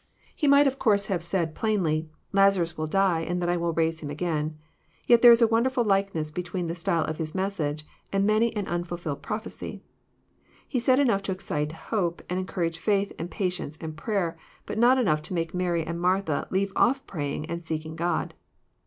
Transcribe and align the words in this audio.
He 0.35 0.47
might 0.47 0.65
of 0.65 0.79
course 0.79 1.05
have 1.13 1.23
said 1.23 1.53
plainly, 1.53 2.09
''Lazams 2.33 2.75
will 2.75 2.87
die, 2.87 3.19
and 3.21 3.39
then 3.39 3.49
I 3.49 3.57
will 3.57 3.71
raise 3.71 3.99
him 3.99 4.09
again. 4.09 4.57
Yet 5.05 5.21
there 5.21 5.31
is 5.31 5.43
a 5.43 5.47
wonderftal 5.47 5.85
likeness 5.85 6.31
between 6.31 6.65
the 6.65 6.73
style 6.73 7.03
of 7.05 7.19
his 7.19 7.35
message 7.35 7.85
and 8.11 8.25
many 8.25 8.51
an 8.55 8.65
unfulfilled 8.67 9.21
prophecy. 9.21 9.83
He 10.67 10.79
said 10.79 10.97
enough 10.99 11.21
to 11.21 11.31
excite 11.31 11.71
hope, 11.91 12.23
and 12.31 12.39
encourage 12.39 12.79
faith 12.79 13.11
and 13.19 13.29
patience 13.29 13.77
and 13.79 13.95
prayer, 13.95 14.39
but 14.65 14.79
not 14.79 14.97
enough 14.97 15.21
to 15.21 15.35
make 15.35 15.53
Mary 15.53 15.83
and 15.85 16.01
Martha 16.01 16.47
leave 16.49 16.73
off 16.75 17.05
praying 17.05 17.45
and 17.45 17.63
seeking 17.63 17.95
God. 17.95 18.33